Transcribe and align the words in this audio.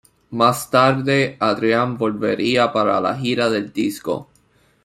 Más 0.31 0.71
tarde, 0.71 1.37
Adrian 1.39 1.95
volvería 1.95 2.73
para 2.73 2.99
la 2.99 3.15
gira 3.15 3.51
del 3.51 3.71
disco. 3.71 4.27